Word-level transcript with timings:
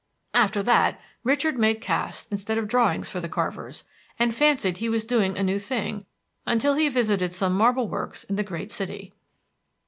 After 0.33 0.63
that, 0.63 0.99
Richard 1.23 1.59
made 1.59 1.79
casts 1.79 2.25
instead 2.31 2.57
of 2.57 2.67
drawings 2.67 3.07
for 3.07 3.19
the 3.19 3.29
carvers, 3.29 3.83
and 4.17 4.33
fancied 4.33 4.77
he 4.77 4.89
was 4.89 5.05
doing 5.05 5.37
a 5.37 5.43
new 5.43 5.59
thing, 5.59 6.07
until 6.43 6.73
he 6.73 6.89
visited 6.89 7.33
some 7.35 7.53
marble 7.53 7.87
works 7.87 8.23
in 8.23 8.35
the 8.35 8.41
great 8.41 8.71
city. 8.71 9.13